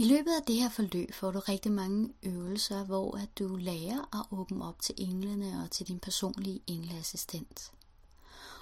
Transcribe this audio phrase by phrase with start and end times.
[0.00, 4.20] I løbet af det her forløb får du rigtig mange øvelser, hvor at du lærer
[4.20, 7.72] at åbne op til englene og til din personlige engleassistent.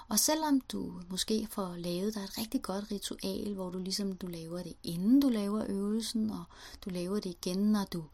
[0.08, 4.26] Og selvom du måske får lavet dig et rigtig godt ritual, hvor du ligesom du
[4.26, 6.44] laver det inden du laver øvelsen, og
[6.84, 8.04] du laver det igen, når du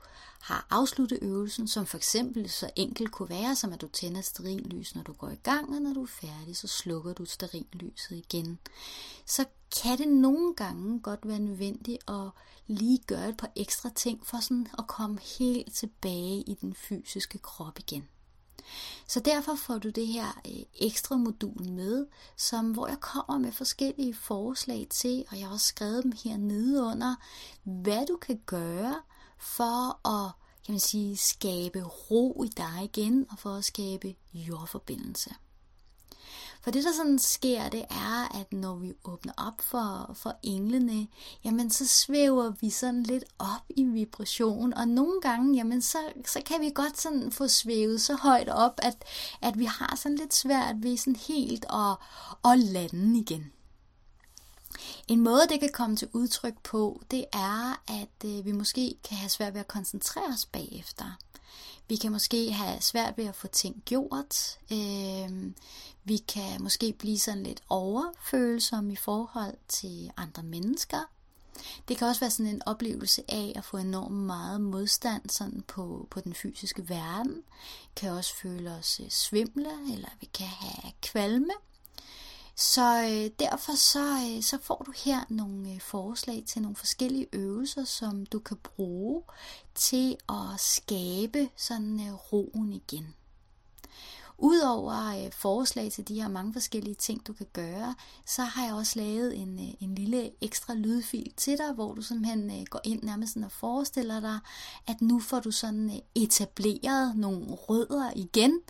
[0.41, 4.95] har afsluttet øvelsen, som for eksempel så enkelt kunne være, som at du tænder sterinlys,
[4.95, 8.59] når du går i gang, og når du er færdig, så slukker du sterinlyset igen.
[9.27, 9.45] Så
[9.83, 12.30] kan det nogle gange godt være nødvendigt at
[12.66, 17.38] lige gøre et par ekstra ting for sådan at komme helt tilbage i den fysiske
[17.38, 18.09] krop igen.
[19.06, 23.52] Så derfor får du det her øh, ekstra modul med, som, hvor jeg kommer med
[23.52, 26.37] forskellige forslag til, og jeg har også skrevet dem her
[26.82, 27.14] under,
[27.62, 28.95] hvad du kan gøre
[29.38, 30.32] for at
[30.66, 35.34] kan man sige, skabe ro i dig igen, og for at skabe jordforbindelse.
[36.64, 41.06] For det, der sådan sker, det er, at når vi åbner op for, for englene,
[41.45, 46.43] jamen så svæver vi sådan lidt op i vibration, og nogle gange, jamen så, så
[46.46, 49.04] kan vi godt sådan få svævet så højt op, at,
[49.43, 51.96] at vi har sådan lidt svært ved sådan helt at,
[52.52, 53.52] at lande igen.
[55.09, 59.16] En måde, det kan komme til udtryk på, det er, at øh, vi måske kan
[59.16, 61.18] have svært ved at koncentrere os bagefter.
[61.88, 64.59] Vi kan måske have svært ved at få ting gjort.
[64.72, 65.53] Øh,
[66.05, 71.11] vi kan måske blive sådan lidt overfølsomme i forhold til andre mennesker.
[71.88, 76.09] Det kan også være sådan en oplevelse af at få enormt meget modstand sådan på,
[76.11, 77.34] på den fysiske verden.
[77.83, 81.53] Vi kan også føle os øh, svimle, eller vi kan have kvalme.
[82.56, 87.27] Så øh, derfor så, øh, så får du her nogle øh, forslag til nogle forskellige
[87.33, 89.22] øvelser, som du kan bruge
[89.75, 93.15] til at skabe sådan øh, roen igen.
[94.38, 97.94] Udover øh, forslag til de her mange forskellige ting, du kan gøre,
[98.27, 102.03] så har jeg også lavet en, øh, en lille ekstra lydfil til dig, hvor du
[102.03, 104.38] simpelthen øh, går ind nærmest sådan og forestiller dig,
[104.87, 108.60] at nu får du sådan øh, etableret nogle rødder igen,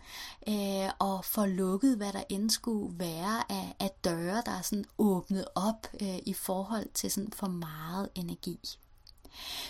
[0.48, 4.85] øh, og får lukket, hvad der end skulle være af, af døre, der er sådan
[4.98, 8.58] åbnet op øh, i forhold til sådan for meget energi.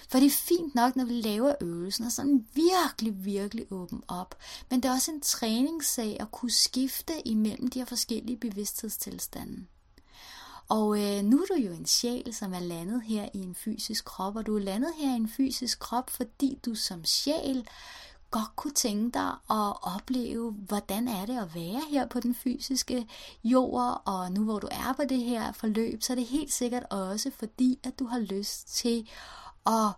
[0.09, 4.35] For det er fint nok, når vi laver øvelsen, og sådan virkelig, virkelig åben op.
[4.71, 9.67] Men det er også en træningssag at kunne skifte imellem de her forskellige bevidsthedstilstande.
[10.69, 14.05] Og øh, nu er du jo en sjæl, som er landet her i en fysisk
[14.05, 17.69] krop, og du er landet her i en fysisk krop, fordi du som sjæl
[18.31, 23.09] godt kunne tænke dig at opleve, hvordan er det at være her på den fysiske
[23.45, 26.83] jord, og nu hvor du er på det her forløb, så er det helt sikkert
[26.91, 29.09] også fordi, at du har lyst til
[29.65, 29.93] og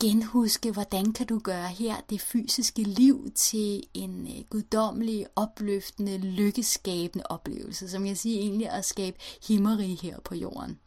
[0.00, 7.24] genhuske, hvordan kan du gøre her det fysiske liv til en øh, guddommelig, opløftende, lykkeskabende
[7.26, 9.16] oplevelse, som jeg siger egentlig at skabe
[9.48, 10.78] himmeri her på jorden.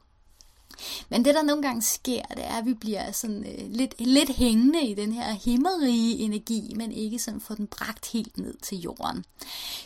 [1.10, 4.30] Men det, der nogle gange sker, det er, at vi bliver sådan øh, lidt, lidt
[4.30, 8.78] hængende i den her himmerige energi, men ikke sådan få den bragt helt ned til
[8.78, 9.26] jorden.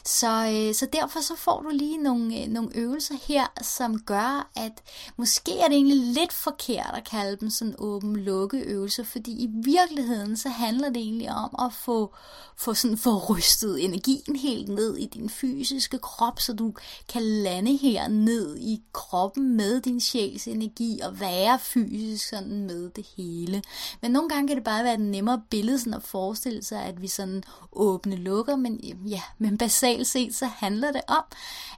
[0.06, 4.52] Så, øh, så derfor så får du lige nogle, øh, nogle øvelser her, som gør,
[4.56, 4.84] at
[5.18, 10.38] måske er det egentlig lidt forkert at kalde dem sådan åben-lukke øvelser, fordi i virkeligheden
[10.38, 12.16] så handler det egentlig om at få,
[12.58, 16.74] få, sådan, få rystet energien helt ned i din fysiske krop, så du
[17.10, 22.66] kan lande her ned i kroppen med din sjæls energi og at være fysisk sådan
[22.66, 23.64] med det hele.
[24.02, 27.02] Men nogle gange kan det bare være et nemmere billede sådan at forestille sig, at
[27.02, 31.24] vi sådan åbne lukker, men ja, men basalt set så handler det om,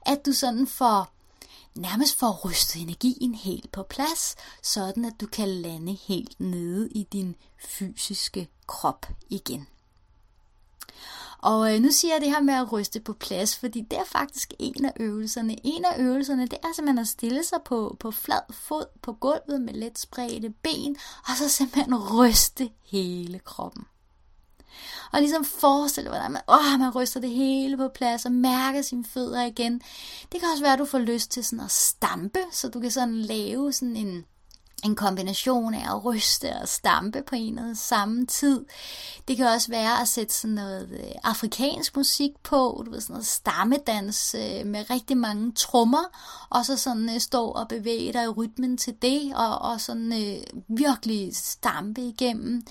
[0.01, 1.12] at du sådan får
[1.75, 7.03] nærmest får rystet energien helt på plads, sådan at du kan lande helt nede i
[7.03, 7.35] din
[7.67, 9.67] fysiske krop igen.
[11.45, 14.03] Og øh, nu siger jeg det her med at ryste på plads, fordi det er
[14.06, 15.56] faktisk en af øvelserne.
[15.63, 19.61] En af øvelserne, det er simpelthen at stille sig på, på flad fod på gulvet
[19.61, 20.95] med let spredte ben,
[21.29, 23.84] og så simpelthen ryste hele kroppen.
[25.11, 29.05] Og ligesom forestille, hvordan man, åh, man ryster det hele på plads og mærker sine
[29.05, 29.81] fødder igen.
[30.31, 32.91] Det kan også være, at du får lyst til sådan at stampe, så du kan
[32.91, 34.25] sådan lave sådan en,
[34.84, 38.66] en kombination af at ryste og stampe på en og samme tid.
[39.28, 43.14] Det kan også være at sætte sådan noget øh, afrikansk musik på, du ved, sådan
[43.14, 46.03] noget stammedans øh, med rigtig mange trommer,
[46.49, 50.14] og så sådan øh, stå og bevæge dig i rytmen til det, og, og sådan
[50.14, 52.64] øh, virkelig stampe igennem.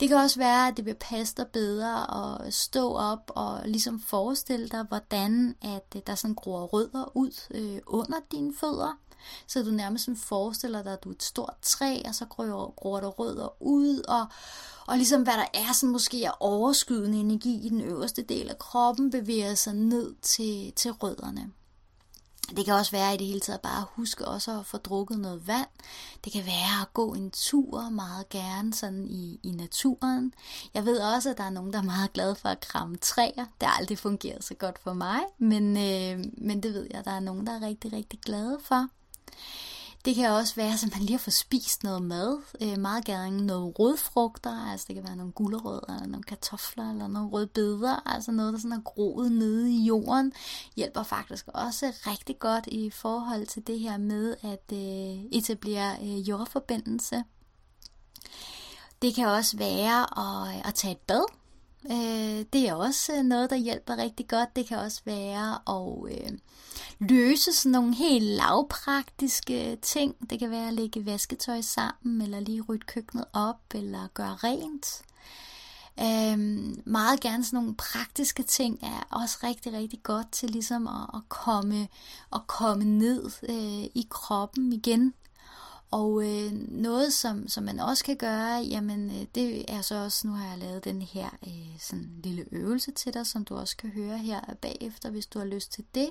[0.00, 2.14] Det kan også være, at det vil passe dig bedre
[2.44, 7.80] at stå op og ligesom forestille dig, hvordan at der sådan gror rødder ud øh,
[7.86, 8.98] under dine fødder.
[9.46, 12.74] Så du nærmest sådan forestiller dig, at du er et stort træ, og så gror,
[12.76, 14.26] gror der rødder ud, og,
[14.86, 18.58] og ligesom hvad der er sådan måske er overskydende energi i den øverste del af
[18.58, 21.50] kroppen, bevæger sig ned til, til rødderne.
[22.56, 25.18] Det kan også være i det hele taget bare at huske også at få drukket
[25.18, 25.68] noget vand.
[26.24, 30.34] Det kan være at gå en tur meget gerne sådan i, i naturen.
[30.74, 33.44] Jeg ved også, at der er nogen, der er meget glade for at kramme træer.
[33.60, 37.04] Det har aldrig fungeret så godt for mig, men, øh, men det ved jeg, at
[37.04, 38.88] der er nogen, der er rigtig, rigtig glade for.
[40.04, 42.38] Det kan også være, at man lige har fået spist noget mad.
[42.62, 47.08] Øh, meget gerne noget rødfrugter, altså det kan være nogle gulerødder, eller nogle kartofler, eller
[47.08, 50.32] nogle rødbeder, altså noget, der sådan er groet nede i jorden,
[50.76, 56.28] hjælper faktisk også rigtig godt i forhold til det her med at øh, etablere øh,
[56.28, 57.24] jordforbindelse.
[59.02, 61.24] Det kan også være at, øh, at tage et bad.
[61.90, 64.56] Øh, det er også noget, der hjælper rigtig godt.
[64.56, 66.38] Det kan også være at øh,
[67.00, 70.30] løse sådan nogle helt lavpraktiske ting.
[70.30, 75.02] Det kan være at lægge vasketøj sammen, eller lige rydde køkkenet op, eller gøre rent.
[76.00, 81.10] Øhm, meget gerne sådan nogle praktiske ting er også rigtig, rigtig godt til ligesom at,
[81.14, 81.88] at komme,
[82.32, 85.14] at komme ned øh, i kroppen igen.
[85.90, 90.26] Og øh, noget, som, som man også kan gøre, jamen øh, det er så også,
[90.26, 93.76] nu har jeg lavet den her øh, sådan lille øvelse til dig, som du også
[93.76, 96.10] kan høre her bagefter, hvis du har lyst til det.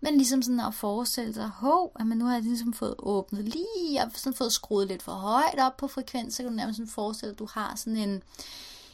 [0.00, 3.92] Men ligesom sådan at forestille dig, hov, man nu har jeg ligesom fået åbnet lige,
[3.92, 6.76] jeg har sådan fået skruet lidt for højt op på frekvens, så kan du nærmest
[6.76, 8.22] sådan forestille, at du har sådan en,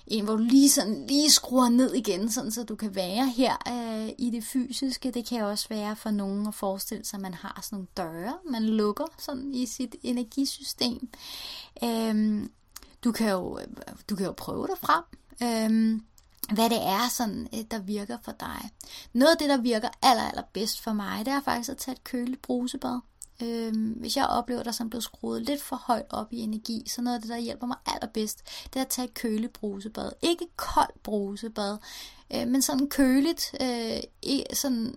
[0.06, 3.56] en, hvor du lige, sådan, lige skruer ned igen, sådan, så du kan være her
[3.68, 5.10] øh, i det fysiske.
[5.10, 8.34] Det kan også være for nogen at forestille sig, at man har sådan nogle døre,
[8.50, 11.08] man lukker sådan i sit energisystem.
[11.84, 12.50] Øhm,
[13.04, 13.66] du, kan jo, øh,
[14.10, 15.04] du kan jo prøve dig frem.
[15.42, 16.04] Øhm,
[16.52, 18.70] hvad det er, sådan, øh, der virker for dig.
[19.12, 21.92] Noget af det, der virker aller, aller bedst for mig, det er faktisk at tage
[21.92, 23.00] et køligt brusebad.
[23.42, 27.02] Øhm, hvis jeg oplever dig som blevet skruet lidt for højt op i energi, så
[27.02, 30.10] noget af det, der hjælper mig allerbedst, det er at tage et køligt brusebad.
[30.22, 31.78] Ikke koldt brusebad,
[32.34, 34.00] øh, men sådan køligt, øh,
[34.52, 34.94] sådan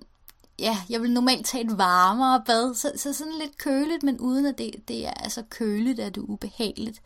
[0.59, 4.45] ja, jeg vil normalt tage et varmere bad, så, så sådan lidt køligt, men uden
[4.45, 7.01] at det, det er altså køligt, at det er ubehageligt.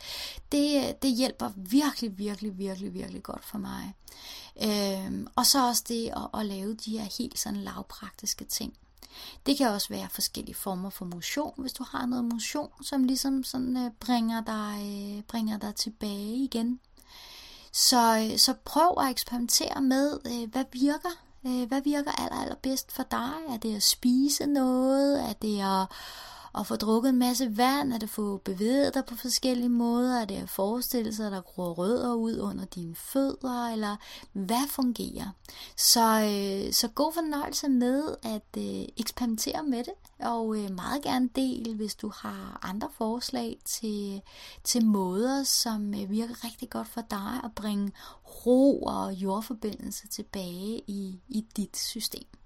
[0.51, 3.93] Det, det hjælper virkelig, virkelig, virkelig, virkelig godt for mig.
[4.63, 8.73] Øhm, og så også det at, at lave de her helt sådan lavpraktiske ting.
[9.45, 13.43] Det kan også være forskellige former for motion, hvis du har noget motion, som ligesom
[13.43, 14.77] sådan øh, bringer dig,
[15.17, 16.79] øh, bringer dig tilbage igen.
[17.71, 21.23] Så, øh, så prøv at eksperimentere med, øh, hvad virker.
[21.45, 23.33] Øh, hvad virker aller, aller bedst for dig?
[23.49, 25.29] Er det at spise noget?
[25.29, 25.87] Er det at
[26.59, 30.37] at få drukket en masse vand, at få bevæget dig på forskellige måder, at øh,
[30.37, 33.95] det er forestillelser, der gror rødder ud under dine fødder, eller
[34.33, 35.29] hvad fungerer.
[35.77, 41.29] Så, øh, så god fornøjelse med at øh, eksperimentere med det, og øh, meget gerne
[41.35, 44.21] del, hvis du har andre forslag til,
[44.63, 47.91] til måder, som øh, virker rigtig godt for dig at bringe
[48.45, 52.40] ro og jordforbindelse tilbage i, i dit system.